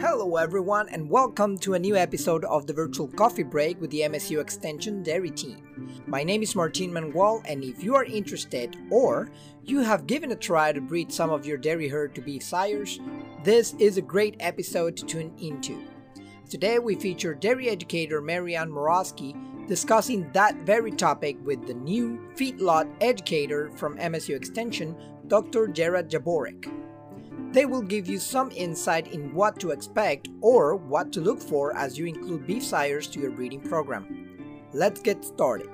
[0.00, 4.00] Hello, everyone, and welcome to a new episode of the Virtual Coffee Break with the
[4.00, 6.02] MSU Extension Dairy Team.
[6.06, 9.30] My name is Martin Mangual, and if you are interested or
[9.64, 13.00] you have given a try to breed some of your dairy herd to beef sires,
[13.44, 15.82] this is a great episode to tune into.
[16.50, 19.34] Today, we feature dairy educator Marianne Morosky
[19.66, 24.96] discussing that very topic with the new feedlot educator from MSU Extension,
[25.26, 25.68] Dr.
[25.68, 26.70] Jared Jaborek.
[27.52, 31.76] They will give you some insight in what to expect or what to look for
[31.76, 34.66] as you include beef sires to your breeding program.
[34.72, 35.68] Let's get started.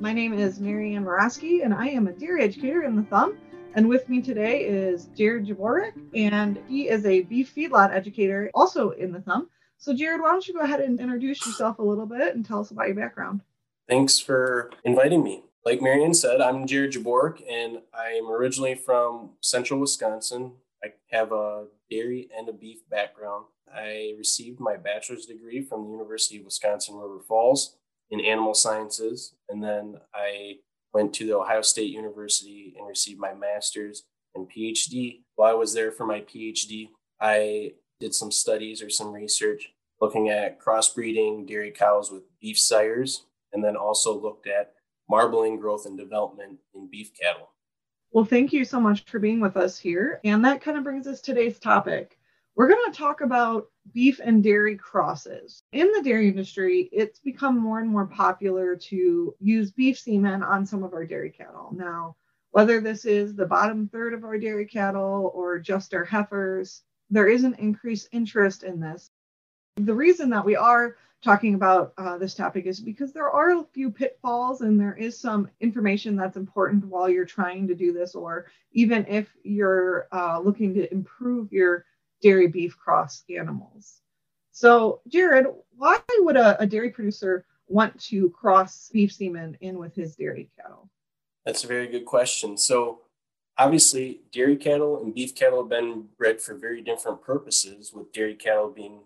[0.00, 3.38] My name is Marianne Morosky, and I am a dairy educator in the Thumb.
[3.76, 8.90] And with me today is Jared Jaborek, and he is a beef feedlot educator also
[8.90, 9.48] in the Thumb.
[9.78, 12.60] So, Jared, why don't you go ahead and introduce yourself a little bit and tell
[12.60, 13.42] us about your background?
[13.88, 15.42] Thanks for inviting me.
[15.64, 20.52] Like Marion said, I'm Jared Jaborek, and I'm originally from central Wisconsin.
[20.82, 23.46] I have a dairy and a beef background.
[23.74, 27.76] I received my bachelor's degree from the University of Wisconsin River Falls
[28.10, 30.56] in animal sciences, and then I
[30.92, 35.22] went to the Ohio State University and received my master's and PhD.
[35.34, 36.88] While I was there for my PhD,
[37.20, 43.26] I did some studies or some research looking at crossbreeding dairy cows with beef sires,
[43.52, 44.74] and then also looked at
[45.08, 47.50] marbling growth and development in beef cattle.
[48.12, 50.20] Well, thank you so much for being with us here.
[50.24, 52.18] And that kind of brings us today's topic.
[52.54, 55.62] We're going to talk about beef and dairy crosses.
[55.72, 60.64] In the dairy industry, it's become more and more popular to use beef semen on
[60.64, 61.72] some of our dairy cattle.
[61.74, 62.16] Now,
[62.52, 67.28] whether this is the bottom third of our dairy cattle or just our heifers, there
[67.28, 69.10] is an increased interest in this.
[69.76, 73.64] The reason that we are talking about uh, this topic is because there are a
[73.72, 78.14] few pitfalls and there is some information that's important while you're trying to do this,
[78.14, 81.86] or even if you're uh, looking to improve your
[82.20, 84.00] dairy beef cross animals.
[84.52, 89.94] So, Jared, why would a, a dairy producer want to cross beef semen in with
[89.94, 90.90] his dairy cattle?
[91.46, 92.56] That's a very good question.
[92.56, 93.00] So,
[93.58, 98.34] obviously, dairy cattle and beef cattle have been bred for very different purposes, with dairy
[98.34, 99.00] cattle being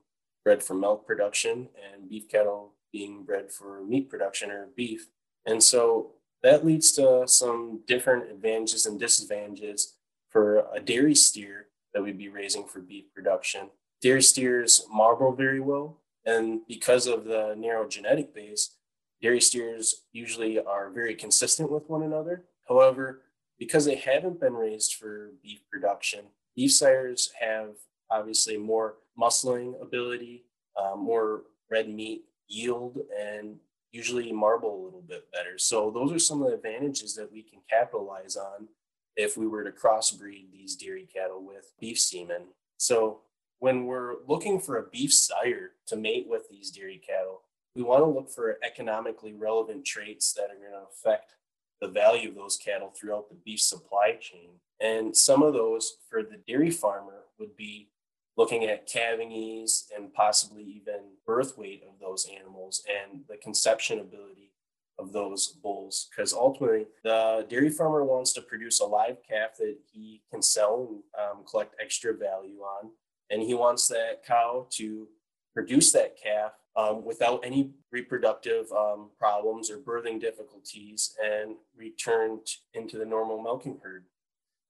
[0.44, 5.09] bred for milk production and beef cattle being bred for meat production or beef.
[5.44, 9.94] And so that leads to some different advantages and disadvantages
[10.31, 13.70] for a dairy steer that we'd be raising for beef production.
[14.00, 18.76] Dairy steers marble very well, and because of the narrow genetic base,
[19.20, 22.44] dairy steers usually are very consistent with one another.
[22.69, 23.22] However,
[23.58, 26.24] because they haven't been raised for beef production,
[26.54, 27.70] beef sires have
[28.10, 30.44] obviously more muscling ability,
[30.76, 33.56] uh, more red meat yield, and
[33.92, 35.58] usually marble a little bit better.
[35.58, 38.68] So those are some of the advantages that we can capitalize on
[39.16, 42.42] if we were to crossbreed these dairy cattle with beef semen.
[42.76, 43.20] So
[43.58, 47.42] when we're looking for a beef sire to mate with these dairy cattle,
[47.74, 51.34] we want to look for economically relevant traits that are going to affect
[51.81, 54.50] the value of those cattle throughout the beef supply chain.
[54.81, 57.91] And some of those for the dairy farmer would be
[58.37, 63.99] looking at calving ease and possibly even birth weight of those animals and the conception
[63.99, 64.53] ability
[64.99, 66.09] of those bulls.
[66.11, 70.89] Because ultimately, the dairy farmer wants to produce a live calf that he can sell
[70.89, 72.91] and um, collect extra value on.
[73.31, 75.09] And he wants that cow to
[75.55, 82.99] produce that calf um, without any reproductive um, problems or birthing difficulties and returned into
[82.99, 84.05] the normal milking herd.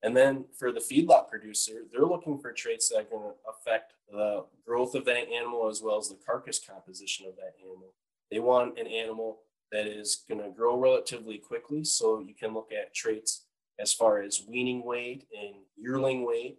[0.03, 4.95] And then for the feedlot producer, they're looking for traits that to affect the growth
[4.95, 7.93] of that animal as well as the carcass composition of that animal.
[8.31, 9.41] They want an animal
[9.71, 11.85] that is going to grow relatively quickly.
[11.85, 13.45] So you can look at traits
[13.79, 16.59] as far as weaning weight and yearling weight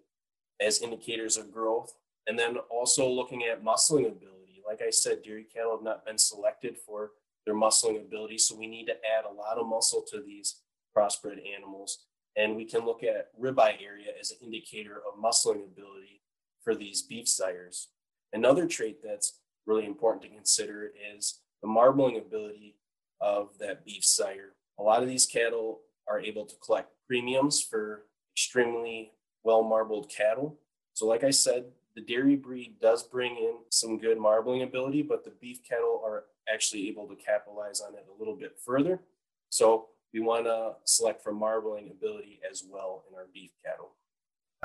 [0.62, 1.94] as indicators of growth.
[2.28, 4.39] And then also looking at muscling ability.
[4.70, 7.12] Like I said, dairy cattle have not been selected for
[7.46, 8.38] their muscling ability.
[8.38, 10.62] So we need to add a lot of muscle to these
[10.96, 12.06] crossbred animals
[12.38, 16.22] and we can look at ribeye area as an indicator of muscling ability
[16.64, 17.90] for these beef sires.
[18.32, 22.76] Another trait that's really important to consider is the marbling ability
[23.20, 24.54] of that beef sire.
[24.80, 29.12] A lot of these cattle are able to collect premiums for extremely
[29.44, 30.60] well marbled cattle.
[30.94, 35.24] So, like I said, the dairy breed does bring in some good marbling ability, but
[35.24, 39.02] the beef cattle are actually able to capitalize on it a little bit further.
[39.50, 43.92] So, we want to select for marbling ability as well in our beef cattle.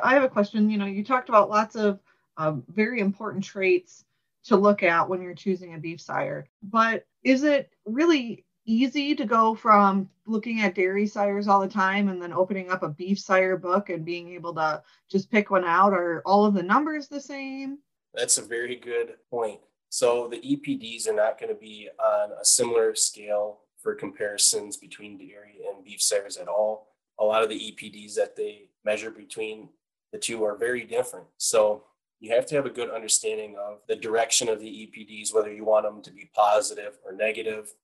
[0.02, 0.70] I have a question.
[0.70, 2.00] You know, you talked about lots of
[2.36, 4.04] um, very important traits
[4.44, 9.24] to look at when you're choosing a beef sire, but is it really easy to
[9.24, 13.18] go from looking at dairy sires all the time and then opening up a beef
[13.18, 15.92] sire book and being able to just pick one out?
[15.92, 17.78] Are all of the numbers the same?
[18.14, 19.60] That's a very good point.
[19.90, 25.18] So the EPDs are not going to be on a similar scale for comparisons between
[25.18, 26.94] dairy and beef sires at all.
[27.20, 29.68] A lot of the EPDs that they measure between
[30.12, 31.26] the two are very different.
[31.36, 31.84] So
[32.20, 35.64] you have to have a good understanding of the direction of the EPDs, whether you
[35.64, 37.74] want them to be positive or negative.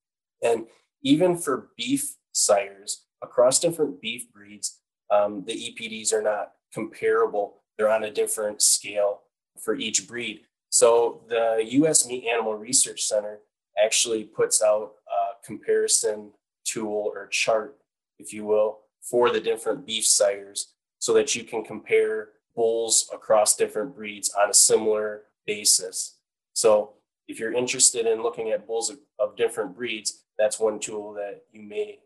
[0.43, 0.67] And
[1.03, 7.63] even for beef sires across different beef breeds, um, the EPDs are not comparable.
[7.77, 9.23] They're on a different scale
[9.59, 10.43] for each breed.
[10.71, 13.41] So the US Meat Animal Research Center
[13.83, 16.31] actually puts out a comparison
[16.65, 17.77] tool or chart,
[18.19, 23.57] if you will, for the different beef sires so that you can compare bulls across
[23.57, 26.19] different breeds on a similar basis.
[26.53, 26.95] So
[27.27, 31.43] if you're interested in looking at bulls of, of different breeds, that's one tool that
[31.53, 31.99] you may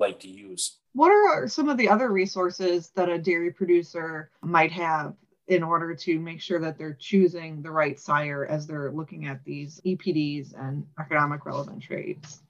[0.00, 0.78] like to use.
[0.94, 5.14] What are some of the other resources that a dairy producer might have
[5.46, 9.44] in order to make sure that they're choosing the right sire as they're looking at
[9.44, 12.40] these EPDs and economic relevant traits?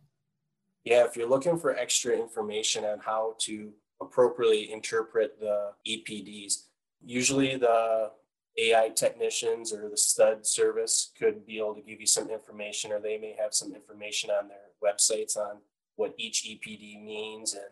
[0.84, 3.70] Yeah, if you're looking for extra information on how to
[4.00, 6.64] appropriately interpret the EPDs,
[7.04, 8.12] usually the
[8.58, 13.00] AI technicians or the stud service could be able to give you some information, or
[13.00, 15.58] they may have some information on their websites on
[15.96, 17.64] what each EPD means and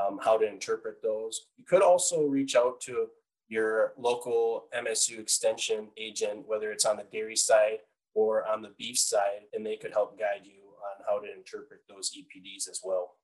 [0.00, 1.46] um, how to interpret those.
[1.56, 3.08] You could also reach out to
[3.48, 7.78] your local MSU extension agent, whether it's on the dairy side
[8.14, 11.80] or on the beef side, and they could help guide you on how to interpret
[11.88, 13.16] those EPDs as well.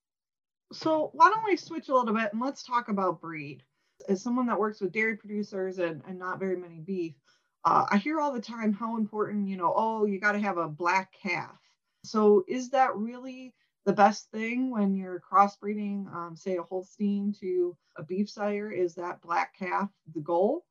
[0.73, 3.63] So, why don't we switch a little bit and let's talk about breed?
[4.09, 7.15] As someone that works with dairy producers and, and not very many beef,
[7.65, 10.59] uh, I hear all the time how important, you know, oh, you got to have
[10.59, 11.59] a black calf.
[12.05, 13.55] So, is that really
[13.87, 18.71] the best thing when you're crossbreeding, um, say, a Holstein to a beef sire?
[18.71, 20.65] Is that black calf the goal?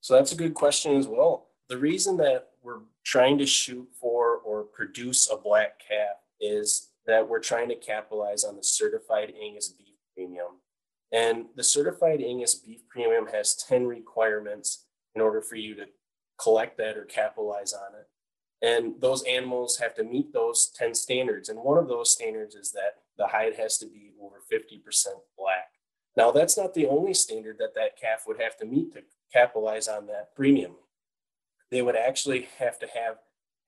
[0.00, 1.48] So that's a good question as well.
[1.68, 7.28] The reason that we're trying to shoot for or produce a black calf is that
[7.28, 10.51] we're trying to capitalize on the certified Angus beef premium.
[11.12, 15.84] And the certified Angus beef premium has 10 requirements in order for you to
[16.40, 18.08] collect that or capitalize on it.
[18.66, 21.48] And those animals have to meet those 10 standards.
[21.48, 24.80] And one of those standards is that the hide has to be over 50%
[25.36, 25.66] black.
[26.16, 29.88] Now, that's not the only standard that that calf would have to meet to capitalize
[29.88, 30.72] on that premium.
[31.70, 33.16] They would actually have to have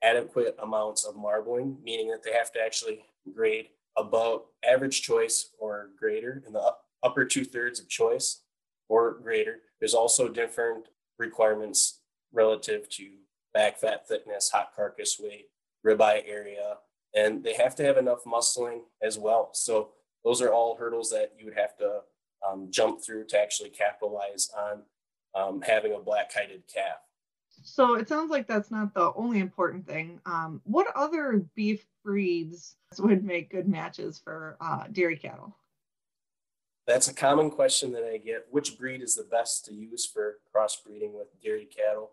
[0.02, 3.05] adequate amounts of marbling, meaning that they have to actually
[3.35, 6.75] grade above average choice or greater in the
[7.05, 8.43] upper two thirds of choice
[8.89, 9.61] or greater.
[9.79, 12.01] There's also different requirements
[12.33, 13.09] relative to
[13.53, 15.47] back fat thickness, hot carcass weight,
[15.87, 16.79] ribeye area,
[17.15, 19.51] and they have to have enough muscling as well.
[19.53, 19.91] So
[20.25, 22.01] those are all hurdles that you would have to
[22.47, 24.83] um, jump through to actually capitalize on
[25.35, 26.99] um, having a black hided calf.
[27.62, 30.21] So it sounds like that's not the only important thing.
[30.27, 35.56] Um, what other beef breeds would make good matches for uh, dairy cattle?
[36.87, 38.47] That's a common question that I get.
[38.51, 42.11] Which breed is the best to use for crossbreeding with dairy cattle?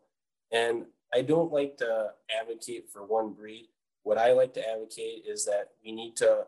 [0.51, 3.68] And I don't like to advocate for one breed.
[4.03, 6.45] What I like to advocate is that we need to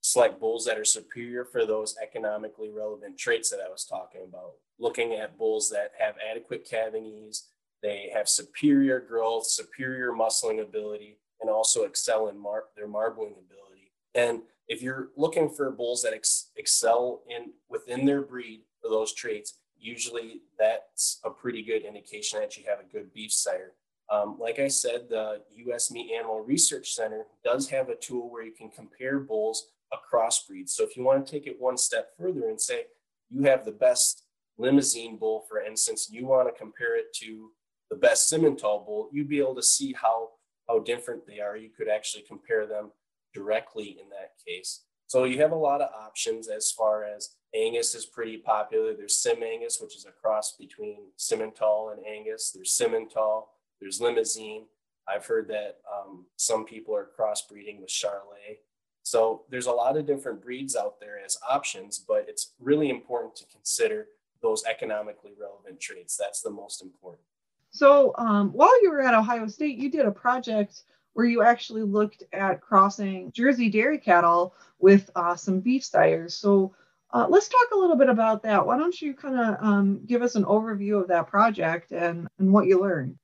[0.00, 4.52] select bulls that are superior for those economically relevant traits that I was talking about.
[4.78, 7.48] Looking at bulls that have adequate calving ease,
[7.82, 13.92] they have superior growth, superior muscling ability, and also excel in mar- their marbling ability.
[14.14, 19.12] And if you're looking for bulls that ex- excel in within their breed for those
[19.12, 23.72] traits, usually that's a pretty good indication that you have a good beef sire.
[24.12, 25.90] Um, like I said, the U.S.
[25.90, 30.72] Meat Animal Research Center does have a tool where you can compare bulls across breeds.
[30.72, 32.84] So if you want to take it one step further and say
[33.28, 34.24] you have the best
[34.56, 37.50] limousin bull, for instance, and you want to compare it to
[37.90, 40.28] the best Simmental bull, you'd be able to see how
[40.68, 41.56] how different they are.
[41.56, 42.92] You could actually compare them
[43.32, 44.82] directly in that case.
[45.06, 48.94] So you have a lot of options as far as Angus is pretty popular.
[48.94, 52.52] There's Sim Angus, which is a cross between Simmental and Angus.
[52.54, 53.46] There's Simmental
[53.80, 54.66] there's Limousin.
[55.08, 58.58] I've heard that um, some people are crossbreeding with Charolais.
[59.02, 63.34] So there's a lot of different breeds out there as options, but it's really important
[63.36, 64.06] to consider
[64.42, 66.16] those economically relevant traits.
[66.16, 67.22] That's the most important.
[67.70, 70.84] So um, while you were at Ohio State, you did a project
[71.14, 76.34] where you actually looked at crossing Jersey dairy cattle with uh, some beef sires.
[76.34, 76.74] So
[77.12, 78.64] uh, let's talk a little bit about that.
[78.64, 82.52] Why don't you kind of um, give us an overview of that project and, and
[82.52, 83.18] what you learned?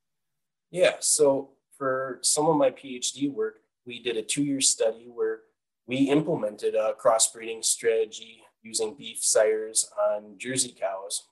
[0.70, 0.96] Yeah.
[1.00, 5.40] So for some of my PhD work, we did a two year study where
[5.86, 11.28] we implemented a crossbreeding strategy using beef sires on Jersey cows.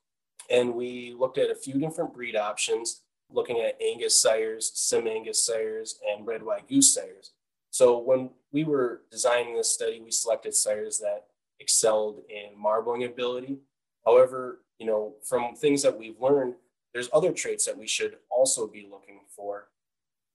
[0.50, 3.02] And we looked at a few different breed options,
[3.34, 7.32] looking at Angus sires, Sim Angus sires, and Red Wagyu sires.
[7.70, 11.24] So when we were designing this study, we selected sires that
[11.58, 13.58] excelled in marbling ability.
[14.06, 16.54] However, you know, from things that we've learned,
[16.92, 19.68] there's other traits that we should also be looking for,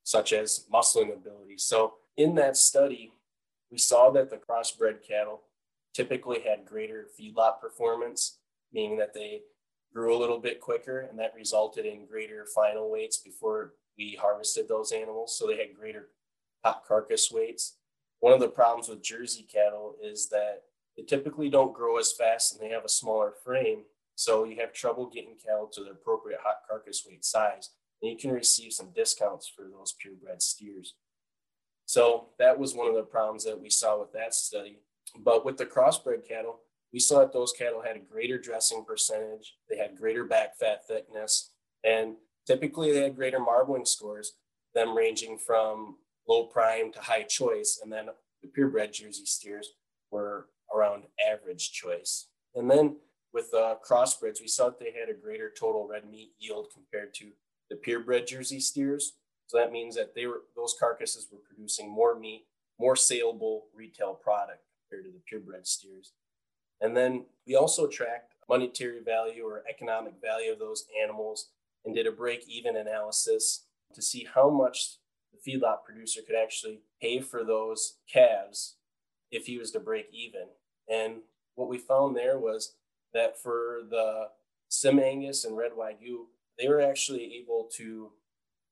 [0.04, 1.58] such as muscling ability.
[1.58, 3.14] So in that study,
[3.72, 5.44] we saw that the crossbred cattle
[5.94, 8.40] typically had greater feedlot performance,
[8.74, 9.42] meaning that they
[9.94, 14.68] grew a little bit quicker, and that resulted in greater final weights before we harvested
[14.68, 15.38] those animals.
[15.38, 16.10] So they had greater
[16.64, 17.78] hot carcass weights.
[18.20, 20.64] One of the problems with Jersey cattle is that
[20.98, 23.84] they typically don't grow as fast and they have a smaller frame.
[24.16, 27.70] So you have trouble getting cattle to the appropriate hot carcass weight size.
[28.02, 30.96] And you can receive some discounts for those purebred steers.
[31.86, 34.80] So that was one of the problems that we saw with that study.
[35.18, 36.60] But with the crossbred cattle,
[36.92, 40.88] we saw that those cattle had a greater dressing percentage, they had greater back fat
[40.88, 41.52] thickness,
[41.84, 42.16] and
[42.48, 44.34] typically they had greater marbling scores,
[44.74, 47.80] them ranging from low prime to high choice.
[47.84, 48.08] And then
[48.42, 49.70] the purebred Jersey steers
[50.12, 52.28] were around average choice.
[52.56, 52.98] And then
[53.34, 57.14] with uh, crossbreds, we saw that they had a greater total red meat yield compared
[57.16, 57.28] to
[57.70, 59.14] the purebred Jersey steers.
[59.48, 62.46] So that means that they were those carcasses were producing more meat,
[62.80, 66.14] more saleable retail product compared to the purebred steers.
[66.82, 71.50] And then we also tracked monetary value or economic value of those animals
[71.86, 74.98] and did a break even analysis to see how much
[75.32, 78.76] the feedlot producer could actually pay for those calves
[79.32, 80.48] if he was to break even.
[80.90, 81.22] And
[81.56, 82.76] what we found there was
[83.14, 84.30] that for the
[84.68, 86.26] Sim Angus and Red Wagyu,
[86.58, 88.12] they were actually able to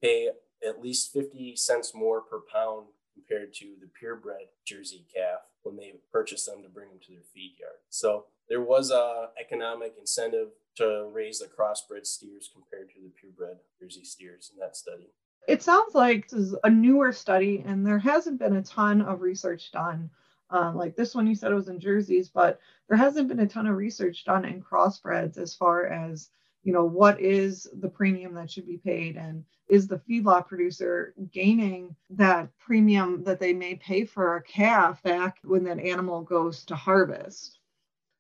[0.01, 0.29] pay
[0.67, 5.93] at least 50 cents more per pound compared to the purebred Jersey calf when they
[6.11, 7.77] purchased them to bring them to their feed yard.
[7.89, 13.57] So there was a economic incentive to raise the crossbred steers compared to the purebred
[13.79, 15.09] Jersey steers in that study.
[15.47, 19.21] It sounds like this is a newer study, and there hasn't been a ton of
[19.21, 20.09] research done.
[20.49, 23.47] Uh, like this one, you said it was in jerseys, but there hasn't been a
[23.47, 26.29] ton of research done in crossbreds as far as
[26.63, 31.13] you know what is the premium that should be paid and is the feedlot producer
[31.31, 36.63] gaining that premium that they may pay for a calf back when that animal goes
[36.63, 37.59] to harvest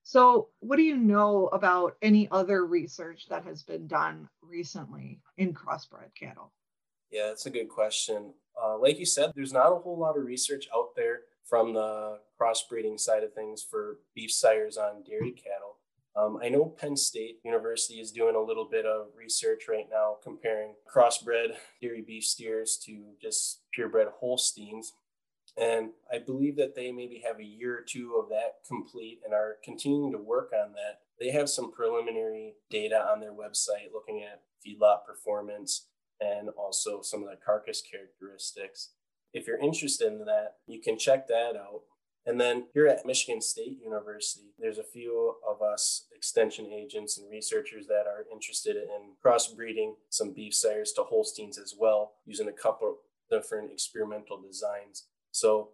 [0.03, 5.53] so what do you know about any other research that has been done recently in
[5.53, 6.51] crossbred cattle
[7.11, 8.33] yeah, that's a good question.
[8.61, 12.19] Uh, like you said, there's not a whole lot of research out there from the
[12.39, 15.56] crossbreeding side of things for beef sires on dairy cattle.
[16.17, 20.17] Um, I know Penn State University is doing a little bit of research right now
[20.23, 24.93] comparing crossbred dairy beef steers to just purebred Holsteins.
[25.57, 29.33] And I believe that they maybe have a year or two of that complete and
[29.33, 31.01] are continuing to work on that.
[31.19, 35.87] They have some preliminary data on their website looking at feedlot performance
[36.19, 38.89] and also some of the carcass characteristics.
[39.33, 41.81] If you're interested in that, you can check that out.
[42.27, 47.31] And then here at Michigan State University, there's a few of us extension agents and
[47.31, 52.51] researchers that are interested in crossbreeding some beef sires to Holsteins as well, using a
[52.51, 52.97] couple
[53.31, 55.05] different experimental designs.
[55.31, 55.69] So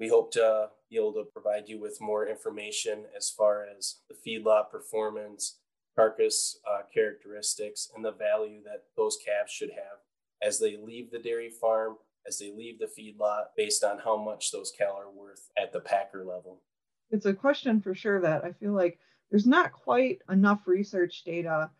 [0.00, 4.14] we hope to be able to provide you with more information as far as the
[4.14, 5.58] feedlot performance,
[5.94, 9.98] carcass uh, characteristics and the value that those calves should have
[10.42, 14.50] as they leave the dairy farm, as they leave the feedlot, based on how much
[14.50, 16.62] those cows are worth at the packer level.
[17.10, 18.98] It's a question for sure that I feel like
[19.30, 21.70] there's not quite enough research data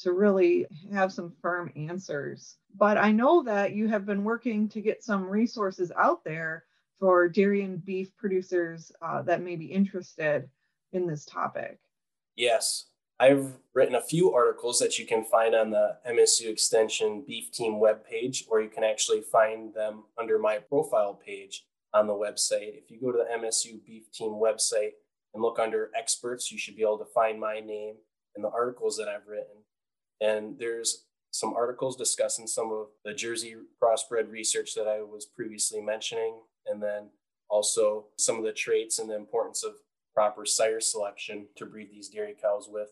[0.00, 2.56] to really have some firm answers.
[2.76, 6.64] But I know that you have been working to get some resources out there
[6.98, 10.48] for dairy and beef producers uh, that may be interested
[10.92, 11.78] in this topic.
[12.36, 12.86] Yes,
[13.20, 17.74] I've written a few articles that you can find on the MSU Extension Beef Team
[17.74, 22.78] webpage, or you can actually find them under my profile page on the website.
[22.78, 24.92] If you go to the MSU Beef Team website
[25.34, 27.96] and look under experts, you should be able to find my name
[28.34, 29.64] and the articles that I've written.
[30.22, 35.82] And there's some articles discussing some of the Jersey crossbred research that I was previously
[35.82, 37.10] mentioning, and then
[37.50, 39.74] also some of the traits and the importance of
[40.14, 42.88] proper sire selection to breed these dairy cows with.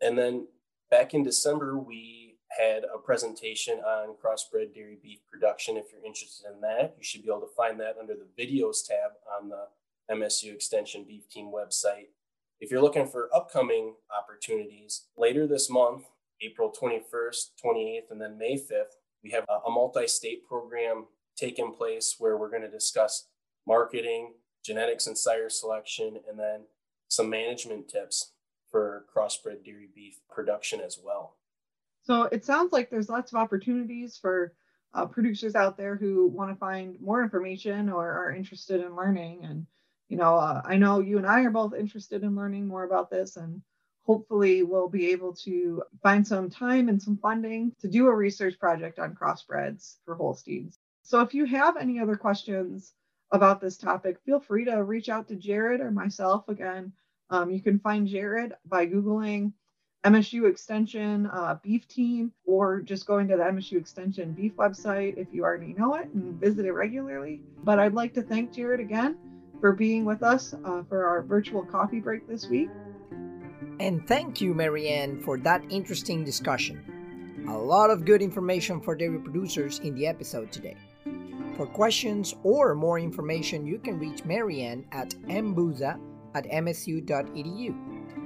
[0.00, 0.46] And then
[0.90, 5.76] back in December, we had a presentation on crossbred dairy beef production.
[5.76, 8.86] If you're interested in that, you should be able to find that under the videos
[8.86, 9.66] tab on the
[10.10, 12.08] MSU Extension Beef Team website.
[12.60, 16.04] If you're looking for upcoming opportunities, later this month,
[16.40, 22.16] April 21st, 28th, and then May 5th, we have a multi state program taking place
[22.18, 23.26] where we're going to discuss
[23.66, 24.34] marketing,
[24.64, 26.60] genetics and sire selection, and then
[27.08, 28.32] some management tips
[28.74, 31.36] for crossbred dairy beef production as well.
[32.02, 34.52] So it sounds like there's lots of opportunities for
[34.94, 39.44] uh, producers out there who want to find more information or are interested in learning.
[39.44, 39.64] And,
[40.08, 43.10] you know, uh, I know you and I are both interested in learning more about
[43.12, 43.62] this and
[44.06, 48.58] hopefully we'll be able to find some time and some funding to do a research
[48.58, 50.80] project on crossbreds for Holsteins.
[51.04, 52.92] So if you have any other questions
[53.30, 56.48] about this topic, feel free to reach out to Jared or myself.
[56.48, 56.92] Again,
[57.34, 59.52] um, you can find Jared by Googling
[60.04, 65.26] MSU Extension uh, Beef Team or just going to the MSU Extension Beef website if
[65.32, 67.40] you already know it and visit it regularly.
[67.64, 69.16] But I'd like to thank Jared again
[69.60, 72.68] for being with us uh, for our virtual coffee break this week.
[73.80, 77.44] And thank you, Marianne, for that interesting discussion.
[77.48, 80.76] A lot of good information for dairy producers in the episode today.
[81.56, 85.98] For questions or more information, you can reach Marianne at mbuza
[86.34, 87.74] at msu.edu.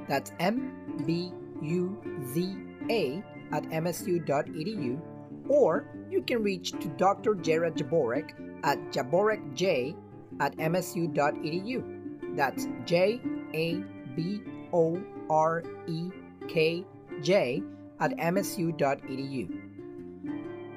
[0.09, 2.01] That's M B U
[2.33, 2.57] Z
[2.91, 3.23] A
[3.53, 5.01] at msu.edu.
[5.49, 7.35] Or you can reach to Dr.
[7.35, 8.33] Jared Jaborek
[8.65, 9.97] at jaborekj
[10.41, 12.37] at msu.edu.
[12.37, 13.21] That's J
[13.55, 13.83] A
[14.15, 14.41] B
[14.73, 15.01] O
[15.31, 16.11] R E
[16.49, 16.85] K
[17.23, 17.63] J
[18.01, 19.61] at msu.edu.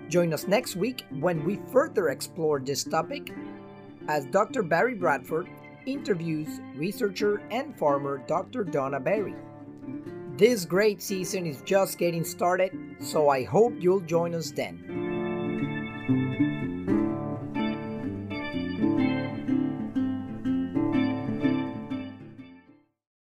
[0.09, 3.31] Join us next week when we further explore this topic
[4.09, 4.61] as Dr.
[4.63, 5.47] Barry Bradford
[5.85, 8.63] interviews researcher and farmer Dr.
[8.63, 9.35] Donna Berry.
[10.37, 15.00] This great season is just getting started, so I hope you'll join us then.